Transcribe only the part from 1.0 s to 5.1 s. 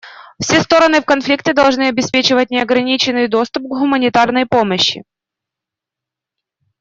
в конфликте должны обеспечивать неограниченный доступ к гуманитарной помощи.